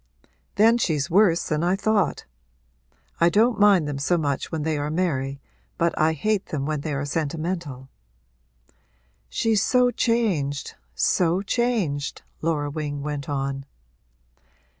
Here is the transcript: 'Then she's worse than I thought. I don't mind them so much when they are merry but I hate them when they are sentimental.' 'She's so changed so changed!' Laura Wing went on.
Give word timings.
'Then 0.55 0.79
she's 0.79 1.11
worse 1.11 1.47
than 1.47 1.63
I 1.63 1.75
thought. 1.75 2.25
I 3.19 3.29
don't 3.29 3.59
mind 3.59 3.87
them 3.87 3.99
so 3.99 4.17
much 4.17 4.51
when 4.51 4.63
they 4.63 4.75
are 4.79 4.89
merry 4.89 5.39
but 5.77 5.95
I 5.95 6.13
hate 6.13 6.47
them 6.47 6.65
when 6.65 6.81
they 6.81 6.91
are 6.95 7.05
sentimental.' 7.05 7.87
'She's 9.29 9.61
so 9.61 9.91
changed 9.91 10.73
so 10.95 11.43
changed!' 11.43 12.23
Laura 12.41 12.71
Wing 12.71 13.03
went 13.03 13.29
on. 13.29 13.67